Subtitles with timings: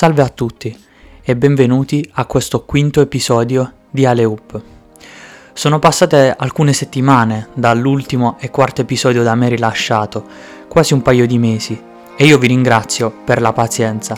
[0.00, 0.74] Salve a tutti
[1.22, 4.58] e benvenuti a questo quinto episodio di Aleup.
[5.52, 10.24] Sono passate alcune settimane dall'ultimo e quarto episodio da me rilasciato,
[10.68, 11.78] quasi un paio di mesi,
[12.16, 14.16] e io vi ringrazio per la pazienza,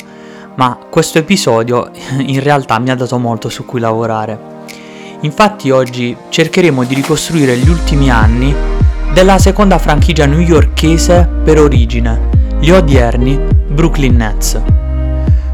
[0.55, 4.39] ma questo episodio in realtà mi ha dato molto su cui lavorare.
[5.23, 8.55] Infatti oggi cercheremo di ricostruire gli ultimi anni
[9.13, 12.29] della seconda franchigia newyorkese per origine,
[12.61, 13.37] gli odierni
[13.67, 14.82] Brooklyn Nets.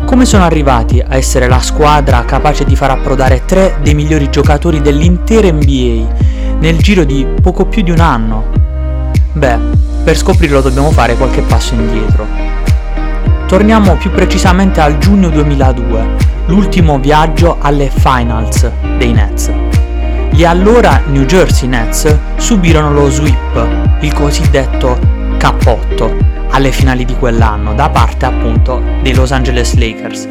[0.09, 4.81] Come sono arrivati a essere la squadra capace di far approdare tre dei migliori giocatori
[4.81, 8.47] dell'intera NBA nel giro di poco più di un anno?
[9.35, 9.59] Beh,
[10.03, 12.27] per scoprirlo dobbiamo fare qualche passo indietro.
[13.47, 16.07] Torniamo più precisamente al giugno 2002,
[16.47, 18.67] l'ultimo viaggio alle finals
[18.97, 19.53] dei Nets.
[20.31, 24.99] Gli allora New Jersey Nets subirono lo sweep, il cosiddetto
[25.37, 26.28] K8,
[26.59, 30.27] alle finali di quell'anno da parte appunto dei Los Angeles Lakers,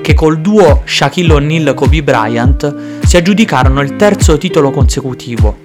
[0.00, 5.58] che col duo Shaquille O'Neal-Kobe Bryant si aggiudicarono il terzo titolo consecutivo,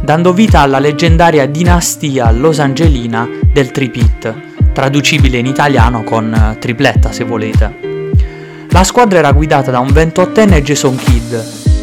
[0.00, 4.34] dando vita alla leggendaria dinastia losangelina del tripit,
[4.72, 8.06] traducibile in italiano con eh, tripletta se volete.
[8.70, 11.34] La squadra era guidata da un 28enne Jason Kidd,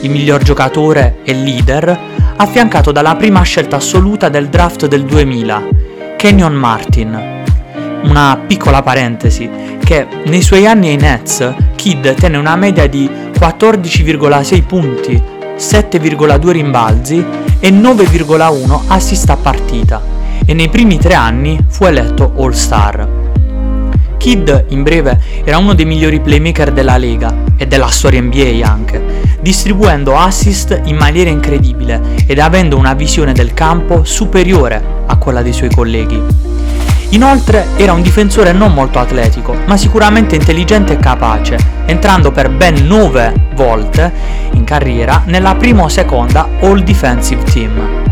[0.01, 1.99] il miglior giocatore e leader,
[2.37, 5.67] affiancato dalla prima scelta assoluta del draft del 2000,
[6.17, 7.43] Kenyon Martin,
[8.07, 9.49] una piccola parentesi,
[9.83, 15.21] che nei suoi anni ai Nets Kidd tenne una media di 14,6 punti,
[15.57, 17.23] 7,2 rimbalzi
[17.59, 20.01] e 9,1 assist a partita
[20.45, 23.23] e nei primi tre anni fu eletto All-Star.
[24.17, 29.03] Kidd, in breve, era uno dei migliori playmaker della Lega e della storia NBA anche,
[29.41, 35.53] distribuendo assist in maniera incredibile ed avendo una visione del campo superiore a quella dei
[35.53, 36.19] suoi colleghi.
[37.09, 42.85] Inoltre era un difensore non molto atletico, ma sicuramente intelligente e capace, entrando per ben
[42.85, 44.11] 9 volte
[44.51, 48.03] in carriera nella prima o seconda All Defensive Team.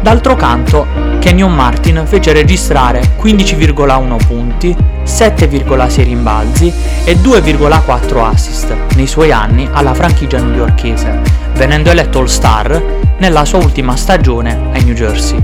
[0.00, 0.86] D'altro canto,
[1.18, 4.74] Kenyon Martin fece registrare 15,1 punti,
[5.04, 6.72] 7,6 rimbalzi
[7.04, 11.20] e 2,4 assist nei suoi anni alla franchigia newyorkese,
[11.52, 12.82] venendo eletto All-Star
[13.18, 15.38] nella sua ultima stagione ai New Jersey.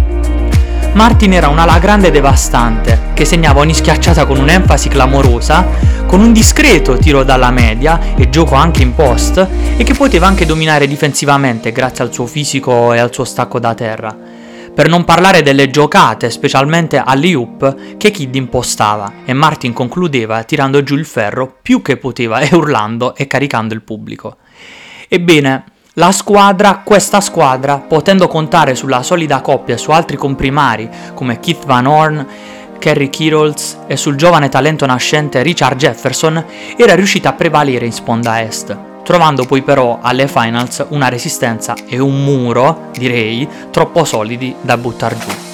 [0.97, 5.67] Martin era un'ala grande e devastante, che segnava ogni schiacciata con un'enfasi clamorosa,
[6.07, 9.47] con un discreto tiro dalla media e gioco anche in post,
[9.77, 13.75] e che poteva anche dominare difensivamente grazie al suo fisico e al suo stacco da
[13.75, 14.17] terra.
[14.75, 20.95] Per non parlare delle giocate, specialmente all'Iup, che Kid impostava, e Martin concludeva tirando giù
[20.95, 24.39] il ferro più che poteva e urlando e caricando il pubblico.
[25.09, 25.65] Ebbene,
[25.99, 31.65] la squadra, questa squadra, potendo contare sulla solida coppia e su altri comprimari come Keith
[31.65, 32.27] Van Horn,
[32.79, 36.45] Kerry Kittles e sul giovane talento nascente Richard Jefferson,
[36.77, 41.99] era riuscita a prevalere in sponda est, trovando poi però alle finals una resistenza e
[41.99, 45.46] un muro, direi, troppo solidi da buttar giù.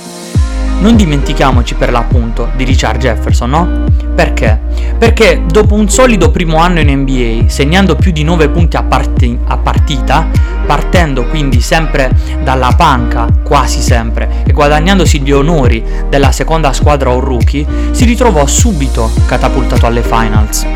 [0.82, 3.84] Non dimentichiamoci per l'appunto di Richard Jefferson, no?
[4.16, 4.58] Perché?
[4.98, 9.38] Perché dopo un solido primo anno in NBA, segnando più di 9 punti a, parti-
[9.46, 10.26] a partita,
[10.66, 12.10] partendo quindi sempre
[12.42, 18.44] dalla panca, quasi sempre, e guadagnandosi gli onori della seconda squadra o rookie, si ritrovò
[18.46, 20.66] subito catapultato alle finals.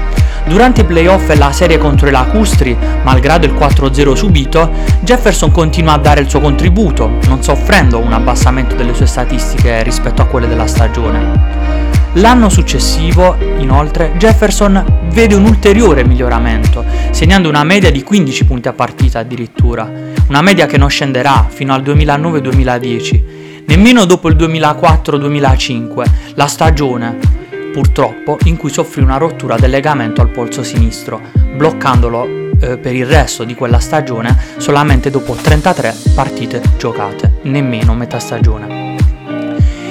[0.47, 4.71] Durante i playoff e la serie contro i lacustri, malgrado il 4-0 subito,
[5.01, 10.23] Jefferson continua a dare il suo contributo, non soffrendo un abbassamento delle sue statistiche rispetto
[10.23, 11.75] a quelle della stagione.
[12.15, 18.73] L'anno successivo, inoltre, Jefferson vede un ulteriore miglioramento, segnando una media di 15 punti a
[18.73, 19.91] partita addirittura,
[20.29, 23.23] una media che non scenderà fino al 2009-2010,
[23.67, 26.05] nemmeno dopo il 2004-2005,
[26.35, 27.36] la stagione
[27.77, 31.21] purtroppo, in cui soffrì una rottura del legamento al polso sinistro,
[31.57, 38.19] bloccandolo eh, per il resto di quella stagione solamente dopo 33 partite giocate, nemmeno metà
[38.19, 38.97] stagione.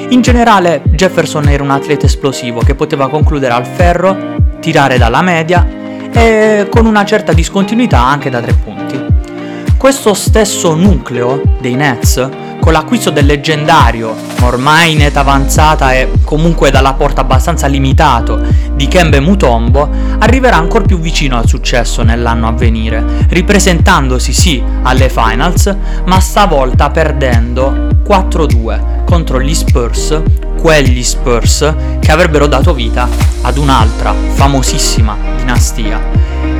[0.10, 4.18] In generale Jefferson era un atleta esplosivo che poteva concludere al ferro,
[4.60, 5.64] tirare dalla media
[6.12, 9.00] e con una certa discontinuità anche da tre punti.
[9.78, 12.30] Questo stesso nucleo dei Nets
[12.66, 18.42] con l'acquisto del leggendario, ormai in età avanzata e comunque dalla porta abbastanza limitato,
[18.74, 25.10] di Kembe Mutombo, arriverà ancora più vicino al successo nell'anno a venire, ripresentandosi sì alle
[25.10, 25.76] finals,
[26.06, 30.20] ma stavolta perdendo 4-2 contro gli Spurs,
[30.60, 33.08] quegli Spurs che avrebbero dato vita
[33.44, 36.02] ad un'altra famosissima dinastia,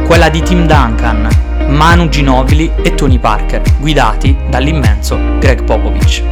[0.06, 1.45] quella di Tim Duncan,
[1.76, 6.24] Manu Ginobili e Tony Parker, guidati dall'immenso Greg Popovich.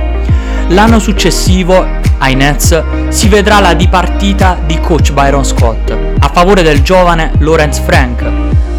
[0.69, 1.85] L'anno successivo
[2.17, 8.23] ai Nets si vedrà la dipartita di coach Byron Scott, favore del giovane Lawrence Frank,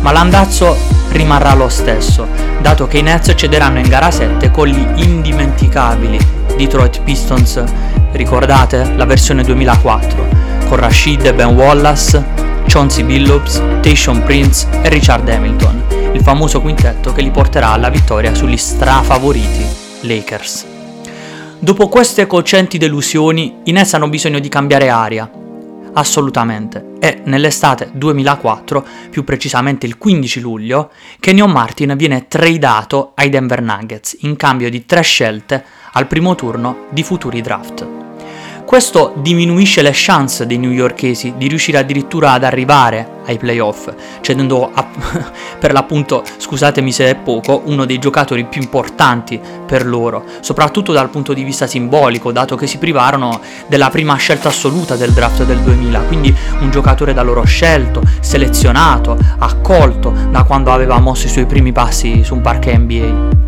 [0.00, 0.76] ma l'andazzo
[1.12, 2.26] rimarrà lo stesso,
[2.60, 6.18] dato che i Nets cederanno in gara 7 con gli indimenticabili
[6.56, 7.62] Detroit Pistons,
[8.10, 10.26] ricordate la versione 2004,
[10.68, 12.22] con Rashid Ben Wallace,
[12.66, 15.93] Chauncey Billups, Tayshaun Prince e Richard Hamilton, il
[16.24, 19.62] famoso quintetto che li porterà alla vittoria sugli strafavoriti
[20.00, 20.64] Lakers.
[21.58, 25.30] Dopo queste cocenti delusioni, i Nets hanno bisogno di cambiare aria.
[25.92, 26.92] Assolutamente.
[26.98, 30.90] E nell'estate 2004, più precisamente il 15 luglio,
[31.20, 35.62] Kenyon Martin viene tradato ai Denver Nuggets in cambio di tre scelte
[35.92, 38.03] al primo turno di futuri draft.
[38.66, 44.86] Questo diminuisce le chance dei newyorkesi di riuscire addirittura ad arrivare ai playoff, cedendo a,
[45.60, 51.10] per l'appunto, scusatemi se è poco, uno dei giocatori più importanti per loro, soprattutto dal
[51.10, 55.60] punto di vista simbolico, dato che si privarono della prima scelta assoluta del draft del
[55.60, 61.46] 2000, quindi un giocatore da loro scelto, selezionato, accolto da quando aveva mosso i suoi
[61.46, 63.42] primi passi su un parquet NBA.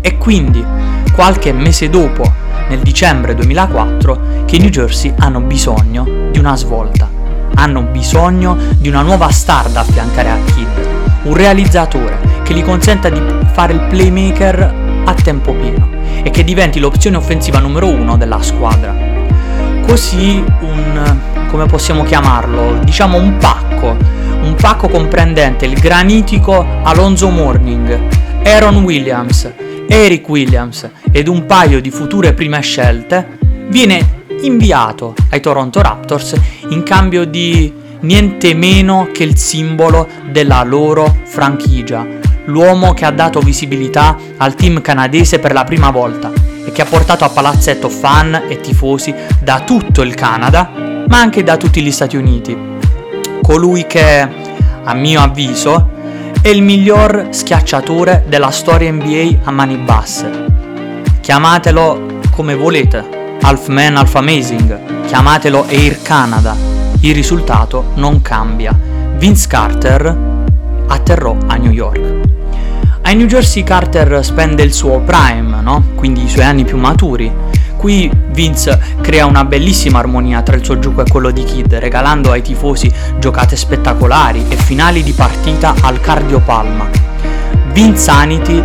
[0.00, 0.64] E quindi,
[1.12, 2.30] qualche mese dopo,
[2.68, 7.08] nel dicembre 2004 che i New Jersey hanno bisogno di una svolta,
[7.54, 10.88] hanno bisogno di una nuova star da affiancare a Kid,
[11.24, 13.20] un realizzatore che gli consenta di
[13.52, 15.88] fare il playmaker a tempo pieno
[16.22, 18.94] e che diventi l'opzione offensiva numero uno della squadra.
[19.86, 21.18] Così un,
[21.50, 23.96] come possiamo chiamarlo, diciamo un pacco,
[24.40, 28.00] un pacco comprendente il granitico Alonso Morning,
[28.44, 29.50] Aaron Williams,
[29.88, 33.38] Eric Williams ed un paio di future prime scelte,
[33.68, 36.34] viene inviato ai Toronto Raptors
[36.70, 42.06] in cambio di niente meno che il simbolo della loro franchigia,
[42.46, 46.32] l'uomo che ha dato visibilità al team canadese per la prima volta
[46.64, 50.70] e che ha portato a palazzetto fan e tifosi da tutto il Canada,
[51.08, 52.56] ma anche da tutti gli Stati Uniti.
[53.42, 54.28] Colui che,
[54.84, 55.90] a mio avviso,
[56.42, 60.46] è il miglior schiacciatore della storia NBA a mani basse.
[61.20, 66.56] Chiamatelo come volete, Half Man, Half Amazing, chiamatelo Air Canada,
[67.02, 68.76] il risultato non cambia.
[69.16, 70.16] Vince Carter
[70.88, 72.30] atterrò a New York.
[73.02, 75.90] Ai New Jersey Carter spende il suo prime, no?
[75.94, 77.32] quindi i suoi anni più maturi,
[77.82, 82.30] Qui Vince crea una bellissima armonia tra il suo gioco e quello di Kid, regalando
[82.30, 82.88] ai tifosi
[83.18, 86.88] giocate spettacolari e finali di partita al cardiopalma.
[87.72, 88.62] Vinsanity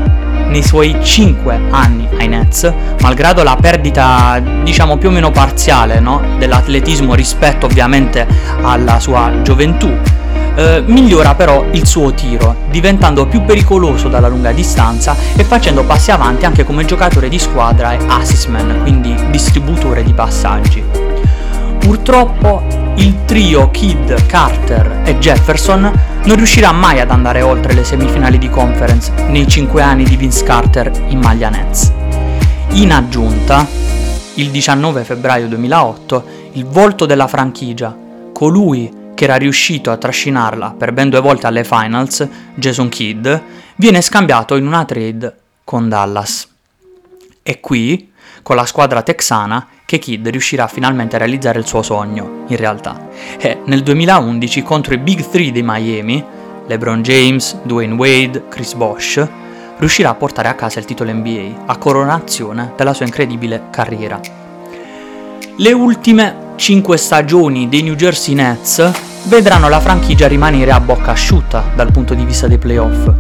[0.50, 2.72] nei suoi 5 anni ai Nets,
[3.02, 6.22] malgrado la perdita diciamo più o meno parziale no?
[6.38, 8.28] dell'atletismo rispetto ovviamente
[8.62, 9.98] alla sua gioventù,
[10.58, 16.10] eh, migliora però il suo tiro, diventando più pericoloso dalla lunga distanza e facendo passi
[16.10, 20.84] avanti anche come giocatore di squadra e assistman, quindi distributore di passaggi.
[21.78, 22.64] Purtroppo
[22.96, 25.92] il trio Kidd, Carter e Jefferson
[26.24, 30.44] non riuscirà mai ad andare oltre le semifinali di conference nei 5 anni di Vince
[30.44, 31.92] Carter in maglia Nets.
[32.72, 33.66] In aggiunta,
[34.34, 36.24] il 19 febbraio 2008,
[36.54, 37.96] il volto della franchigia,
[38.34, 43.28] colui che era riuscito a trascinarla per ben due volte alle finals, Jason Kidd,
[43.78, 46.48] viene scambiato in una trade con Dallas.
[47.42, 48.12] È qui,
[48.44, 53.10] con la squadra texana, che Kidd riuscirà finalmente a realizzare il suo sogno, in realtà.
[53.40, 56.24] E nel 2011 contro i Big Three di Miami,
[56.68, 59.28] LeBron James, Dwayne Wade, Chris Bosh,
[59.80, 64.47] riuscirà a portare a casa il titolo NBA, a coronazione della sua incredibile carriera.
[65.60, 68.92] Le ultime 5 stagioni dei New Jersey Nets
[69.24, 73.12] vedranno la franchigia rimanere a bocca asciutta dal punto di vista dei playoff,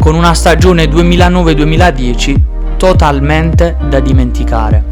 [0.00, 2.40] con una stagione 2009-2010
[2.78, 4.82] totalmente da dimenticare.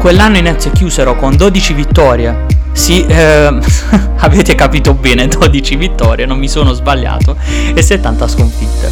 [0.00, 2.46] Quell'anno i Nets chiusero con 12 vittorie.
[2.72, 3.56] Sì, eh,
[4.18, 7.36] avete capito bene, 12 vittorie, non mi sono sbagliato,
[7.72, 8.90] e 70 sconfitte.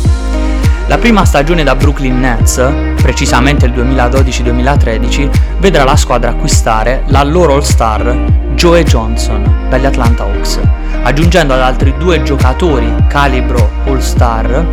[0.89, 2.65] La prima stagione da Brooklyn Nets,
[3.03, 10.61] precisamente il 2012-2013, vedrà la squadra acquistare la loro All-Star Joe Johnson dagli Atlanta Hawks,
[11.03, 14.65] aggiungendo ad altri due giocatori calibro All-Star,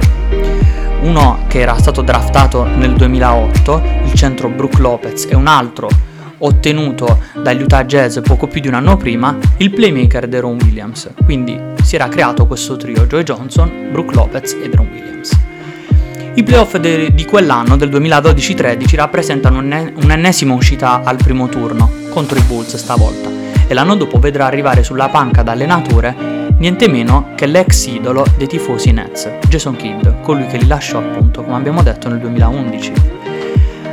[1.01, 5.89] uno che era stato draftato nel 2008, il centro Brook Lopez, e un altro
[6.37, 11.09] ottenuto dagli Utah Jazz poco più di un anno prima, il playmaker Deron Williams.
[11.23, 15.51] Quindi si era creato questo trio Joe Johnson, Brook Lopez e Deron Williams.
[16.35, 22.41] I playoff de- di quell'anno, del 2012-13, rappresentano un'ennesima uscita al primo turno, contro i
[22.41, 23.29] Bulls stavolta,
[23.67, 26.15] e l'anno dopo vedrà arrivare sulla panca da allenatore
[26.57, 31.43] niente meno che l'ex idolo dei tifosi Nets, Jason Kidd, colui che li lasciò appunto,
[31.43, 32.93] come abbiamo detto, nel 2011.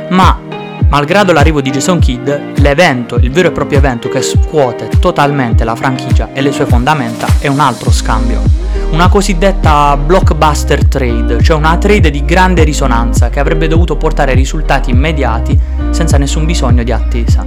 [0.09, 0.49] Ma
[0.91, 5.73] Malgrado l'arrivo di Jason Kidd, l'evento, il vero e proprio evento che scuote totalmente la
[5.73, 8.60] franchigia e le sue fondamenta è un altro scambio.
[8.91, 14.89] Una cosiddetta blockbuster trade, cioè una trade di grande risonanza che avrebbe dovuto portare risultati
[14.91, 15.59] immediati
[15.91, 17.45] senza nessun bisogno di attesa.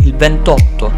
[0.00, 0.92] Il 28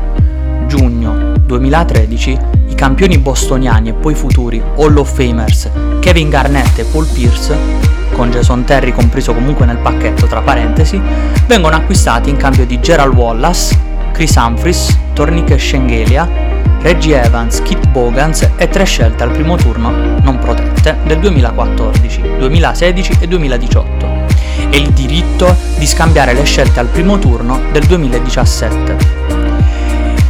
[0.66, 7.06] giugno 2013 i campioni bostoniani e poi futuri Hall of Famers Kevin Garnett e Paul
[7.06, 11.00] Pierce con Jason Terry compreso comunque nel pacchetto tra parentesi,
[11.46, 13.78] vengono acquistati in cambio di Gerald Wallace,
[14.12, 16.26] Chris Humphries, Tornique Schengelia,
[16.86, 19.90] Reggie Evans, Kit Bogans e tre scelte al primo turno
[20.22, 24.06] non protette del 2014, 2016 e 2018
[24.70, 28.96] e il diritto di scambiare le scelte al primo turno del 2017.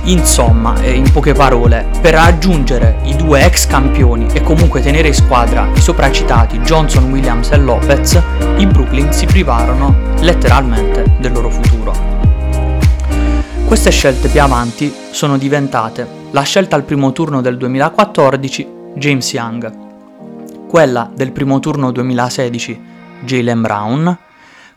[0.05, 5.15] Insomma, eh, in poche parole, per raggiungere i due ex campioni e comunque tenere in
[5.15, 8.19] squadra i sopracitati Johnson, Williams e Lopez,
[8.57, 12.06] i Brooklyn si privarono letteralmente del loro futuro.
[13.67, 20.67] Queste scelte più avanti sono diventate la scelta al primo turno del 2014 James Young,
[20.69, 22.81] quella del primo turno 2016
[23.25, 24.19] Jalen Brown,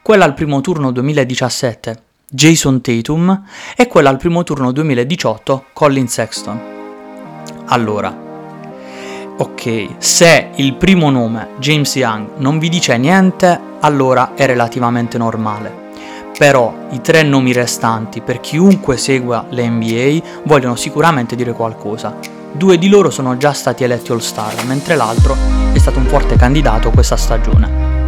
[0.01, 3.43] quella al primo turno 2017 Jason Tatum
[3.75, 6.59] e quella al primo turno 2018 Colin Sexton.
[7.65, 8.11] Allora,
[9.37, 15.78] ok, se il primo nome, James Young, non vi dice niente, allora è relativamente normale.
[16.39, 22.15] Però i tre nomi restanti, per chiunque segua le NBA, vogliono sicuramente dire qualcosa.
[22.53, 25.35] Due di loro sono già stati eletti All-Star, mentre l'altro
[25.73, 28.07] è stato un forte candidato questa stagione.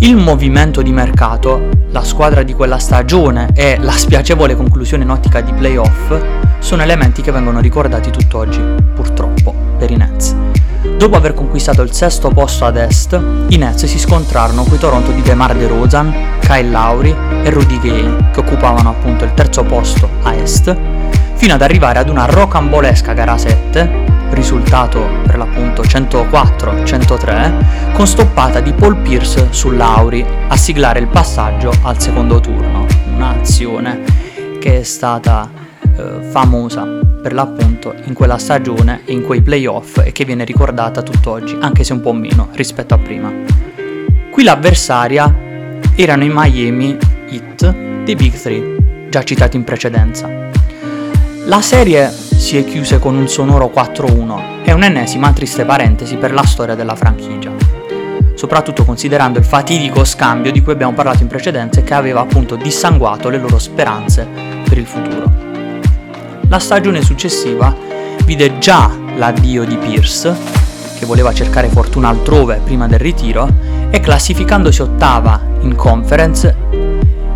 [0.00, 5.40] Il movimento di mercato, la squadra di quella stagione e la spiacevole conclusione in ottica
[5.40, 6.12] di playoff
[6.58, 8.60] sono elementi che vengono ricordati tutt'oggi,
[8.96, 10.45] purtroppo, per i Nets.
[10.96, 15.12] Dopo aver conquistato il sesto posto ad est, i Nets si scontrarono con i Toronto
[15.12, 20.34] di DeMar DeRozan, Kyle Lowry e Rudy Gay, che occupavano appunto il terzo posto a
[20.34, 20.74] est,
[21.34, 28.72] fino ad arrivare ad una rocambolesca gara 7 risultato per l'appunto 104-103, con stoppata di
[28.72, 32.86] Paul Pierce su Lauri a siglare il passaggio al secondo turno.
[33.14, 34.02] Un'azione
[34.58, 35.65] che è stata
[35.96, 36.84] eh, famosa
[37.22, 41.84] per l'appunto in quella stagione e in quei playoff e che viene ricordata tutt'oggi, anche
[41.84, 43.32] se un po' meno rispetto a prima.
[44.30, 45.34] Qui l'avversaria
[45.94, 46.96] erano i Miami
[47.28, 50.28] Heat dei Big Three, già citati in precedenza.
[51.46, 56.44] La serie si è chiuse con un sonoro 4-1 e un'ennesima triste parentesi per la
[56.44, 57.50] storia della franchigia,
[58.34, 62.56] soprattutto considerando il fatidico scambio di cui abbiamo parlato in precedenza e che aveva appunto
[62.56, 64.28] dissanguato le loro speranze
[64.68, 65.35] per il futuro.
[66.48, 67.74] La stagione successiva
[68.24, 70.34] vide già l'addio di Pierce,
[70.96, 73.48] che voleva cercare fortuna altrove prima del ritiro,
[73.90, 76.54] e classificandosi ottava in conference,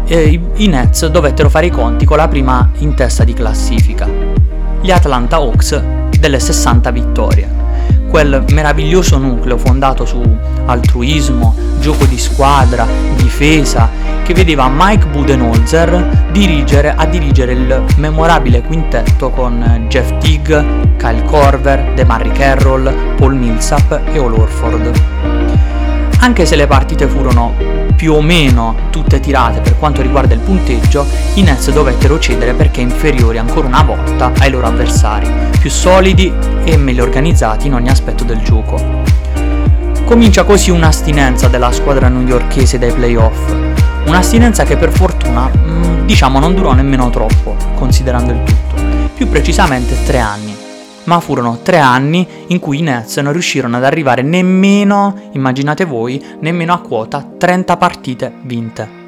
[0.07, 4.09] eh, i Nets dovettero fare i conti con la prima in testa di classifica,
[4.81, 5.83] gli Atlanta Hawks
[6.19, 7.60] delle 60 vittorie.
[8.11, 10.21] Quel meraviglioso nucleo fondato su
[10.67, 13.89] altruismo, gioco di squadra, difesa,
[14.25, 21.93] che vedeva Mike Budenholzer dirigere, a dirigere il memorabile quintetto con Jeff Teague, Kyle Corver,
[21.95, 24.91] DeMarry Carroll, Paul Millsap e All Orford.
[26.19, 27.55] Anche se le partite furono
[28.01, 31.05] più o meno tutte tirate per quanto riguarda il punteggio,
[31.35, 36.33] i Nets dovettero cedere perché inferiori ancora una volta ai loro avversari, più solidi
[36.65, 39.03] e meglio organizzati in ogni aspetto del gioco.
[40.07, 43.55] Comincia così un'astinenza della squadra newyorkese dai playoff,
[44.07, 49.95] un'astinenza che per fortuna mm, diciamo non durò nemmeno troppo, considerando il tutto, più precisamente
[50.07, 50.60] tre anni
[51.11, 56.25] ma furono tre anni in cui i Nets non riuscirono ad arrivare nemmeno, immaginate voi,
[56.39, 58.99] nemmeno a quota 30 partite vinte.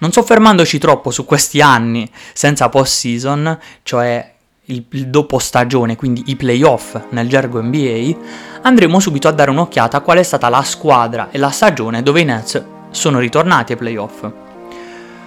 [0.00, 4.32] Non soffermandoci troppo su questi anni senza post-season, cioè
[4.66, 8.14] il, il dopo stagione, quindi i playoff nel gergo NBA,
[8.60, 12.20] andremo subito a dare un'occhiata a qual è stata la squadra e la stagione dove
[12.20, 14.30] i Nets sono ritornati ai playoff.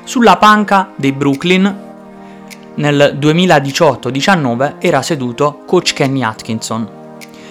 [0.04, 1.85] Sulla panca dei Brooklyn
[2.76, 7.04] nel 2018-19 era seduto coach Kenny Atkinson.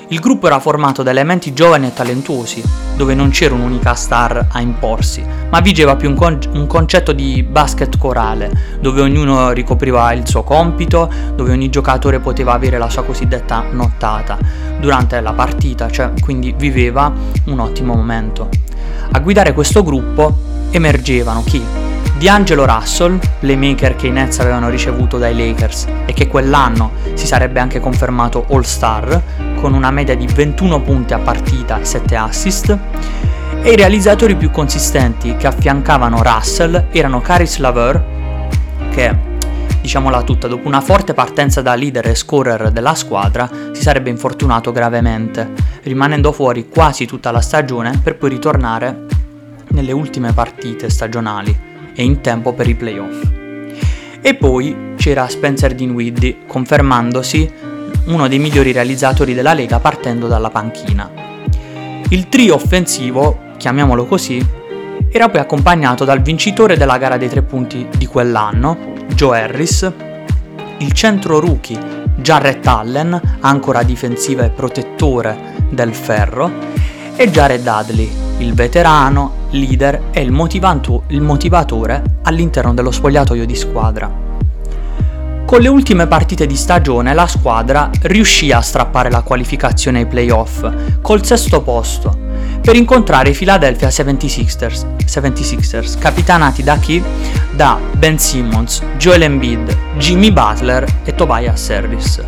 [0.08, 2.62] Il gruppo era formato da elementi giovani e talentuosi,
[2.94, 7.42] dove non c'era un'unica star a imporsi, ma vigeva più un, con- un, concetto di
[7.42, 13.02] basket corale, dove ognuno ricopriva il suo compito, dove ogni giocatore poteva avere la sua
[13.02, 14.38] cosiddetta nottata
[14.78, 17.10] durante la partita, cioè quindi viveva
[17.46, 18.50] un ottimo momento.
[19.10, 20.36] A guidare questo gruppo
[20.70, 21.93] emergevano chi?
[22.18, 27.60] D'Angelo Russell, playmaker che i Nets avevano ricevuto dai Lakers e che quell'anno si sarebbe
[27.60, 29.22] anche confermato All-Star
[29.60, 32.78] con una media di 21 punti a partita e 7 assist,
[33.62, 38.02] e i realizzatori più consistenti che affiancavano Russell erano Caris Laveur,
[38.90, 39.16] che
[39.80, 44.72] diciamola tutta, dopo una forte partenza da leader e scorer della squadra, si sarebbe infortunato
[44.72, 45.50] gravemente,
[45.82, 49.06] rimanendo fuori quasi tutta la stagione per poi ritornare
[49.68, 53.30] nelle ultime partite stagionali e in tempo per i playoff.
[54.20, 57.52] E poi c'era Spencer Dinwiddie, confermandosi
[58.06, 61.10] uno dei migliori realizzatori della Lega partendo dalla panchina.
[62.10, 64.44] Il trio offensivo, chiamiamolo così,
[65.10, 69.92] era poi accompagnato dal vincitore della gara dei tre punti di quell'anno, Joe Harris,
[70.78, 75.36] il centro rookie Jarrett Allen, ancora difensiva e protettore
[75.70, 76.50] del ferro,
[77.16, 80.32] e Jared Dudley, il veterano, leader e il,
[81.08, 84.22] il motivatore all'interno dello spogliatoio di squadra.
[85.46, 90.68] Con le ultime partite di stagione la squadra riuscì a strappare la qualificazione ai playoff
[91.00, 92.24] col sesto posto
[92.60, 97.02] per incontrare i Philadelphia 76ers, 76ers capitanati da chi?
[97.52, 102.24] Da Ben Simmons, Joel Embiid, Jimmy Butler e Tobias Harris.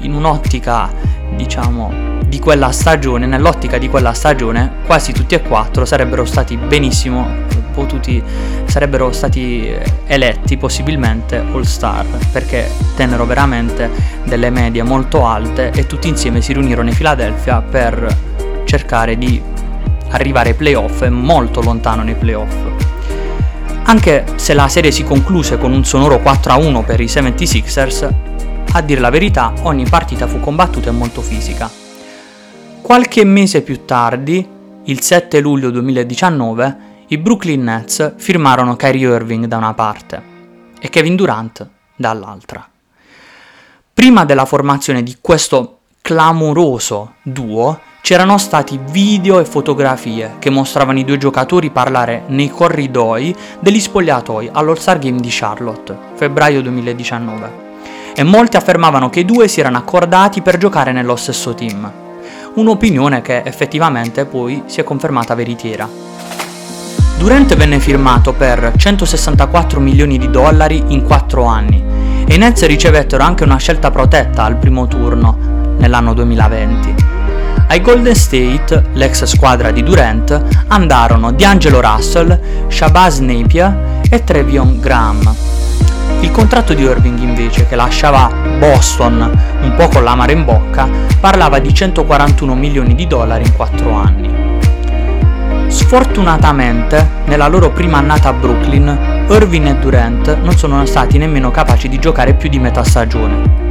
[0.00, 0.92] In un'ottica,
[1.36, 7.28] diciamo, di quella stagione, nell'ottica di quella stagione, quasi tutti e quattro sarebbero stati benissimo
[7.72, 8.22] potuti,
[8.64, 9.72] sarebbero stati
[10.06, 13.90] eletti possibilmente All Star, perché tennero veramente
[14.24, 18.16] delle medie molto alte e tutti insieme si riunirono in Philadelphia per
[18.64, 19.40] cercare di
[20.10, 22.54] arrivare ai playoff è molto lontano nei playoff.
[23.84, 28.12] Anche se la serie si concluse con un sonoro 4-1 per i 76ers,
[28.72, 31.85] a dir la verità ogni partita fu combattuta e molto fisica.
[32.86, 34.48] Qualche mese più tardi,
[34.84, 36.76] il 7 luglio 2019,
[37.08, 40.22] i Brooklyn Nets firmarono Kyrie Irving da una parte
[40.78, 42.64] e Kevin Durant dall'altra.
[43.92, 51.04] Prima della formazione di questo clamoroso duo, c'erano stati video e fotografie che mostravano i
[51.04, 57.64] due giocatori parlare nei corridoi degli spogliatoi all'All-Star Game di Charlotte, febbraio 2019.
[58.14, 62.04] E molti affermavano che i due si erano accordati per giocare nello stesso team.
[62.56, 65.86] Un'opinione che effettivamente poi si è confermata veritiera.
[67.18, 71.84] Durante venne firmato per 164 milioni di dollari in 4 anni
[72.26, 75.36] e i Nets ricevettero anche una scelta protetta al primo turno
[75.76, 76.94] nell'anno 2020.
[77.68, 85.55] Ai Golden State, l'ex squadra di Durant, andarono D'Angelo Russell, Shabazz Napier e Trevion Graham.
[86.20, 89.30] Il contratto di Irving invece, che lasciava Boston
[89.62, 90.88] un po' con l'amaro in bocca,
[91.20, 94.30] parlava di 141 milioni di dollari in 4 anni.
[95.68, 101.88] Sfortunatamente, nella loro prima annata a Brooklyn, Irving e Durant non sono stati nemmeno capaci
[101.88, 103.64] di giocare più di metà stagione.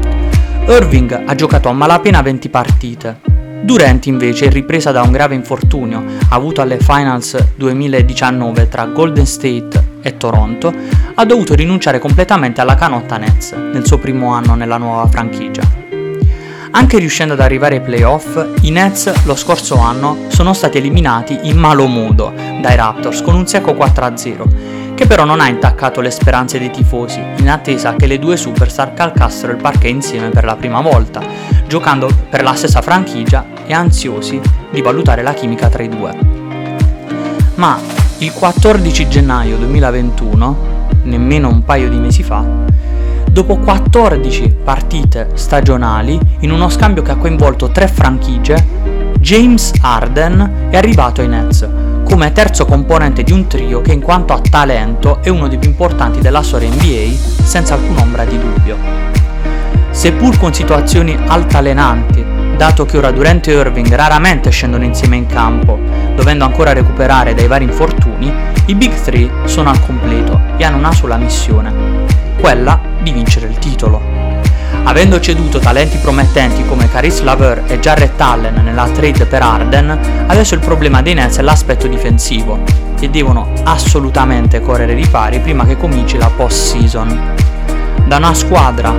[0.68, 3.20] Irving ha giocato a malapena 20 partite,
[3.66, 10.18] Durant invece, ripresa da un grave infortunio avuto alle Finals 2019 tra Golden State e
[10.18, 10.72] Toronto,
[11.16, 15.64] ha dovuto rinunciare completamente alla canotta Nets nel suo primo anno nella nuova franchigia.
[16.70, 21.58] Anche riuscendo ad arrivare ai playoff, i Nets lo scorso anno sono stati eliminati in
[21.58, 26.58] malo modo dai Raptors con un secco 4-0 che però non ha intaccato le speranze
[26.58, 30.80] dei tifosi, in attesa che le due superstar calcassero il parquet insieme per la prima
[30.80, 31.22] volta,
[31.68, 34.40] giocando per la stessa franchigia e ansiosi
[34.72, 36.18] di valutare la chimica tra i due.
[37.56, 37.78] Ma
[38.20, 40.58] il 14 gennaio 2021,
[41.04, 42.46] nemmeno un paio di mesi fa,
[43.30, 50.78] dopo 14 partite stagionali, in uno scambio che ha coinvolto tre franchigie, James Arden è
[50.78, 51.68] arrivato ai Nets
[52.06, 55.70] come terzo componente di un trio che in quanto a talento è uno dei più
[55.70, 58.78] importanti della storia NBA senza alcun'ombra di dubbio.
[59.90, 65.80] Seppur con situazioni altalenanti, dato che ora Durant e Irving raramente scendono insieme in campo,
[66.16, 68.34] dovendo ancora recuperare dai vari infortuni,
[68.68, 71.74] i Big Three sono al completo e hanno una sola missione,
[72.40, 74.02] quella di vincere il titolo.
[74.84, 80.54] Avendo ceduto talenti promettenti come Caris Laveur e Jarrett Allen nella trade per Arden, adesso
[80.54, 82.60] il problema dei Nets è l'aspetto difensivo
[83.00, 87.34] e devono assolutamente correre ripari prima che cominci la post-season.
[88.06, 88.94] Da una squadra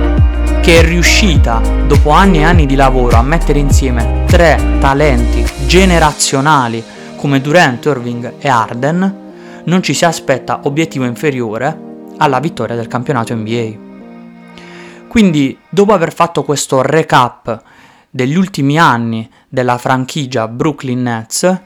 [0.67, 6.83] che è riuscita, dopo anni e anni di lavoro, a mettere insieme tre talenti generazionali
[7.15, 13.33] come Durant, Irving e Arden, non ci si aspetta obiettivo inferiore alla vittoria del campionato
[13.33, 15.05] NBA.
[15.07, 17.63] Quindi, dopo aver fatto questo recap
[18.09, 21.61] degli ultimi anni della franchigia Brooklyn Nets,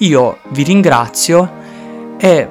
[0.00, 1.50] io vi ringrazio
[2.18, 2.48] e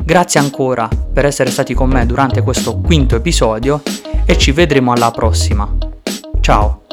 [0.05, 3.81] Grazie ancora per essere stati con me durante questo quinto episodio
[4.27, 5.75] e ci vedremo alla prossima.
[6.41, 6.84] Ciao!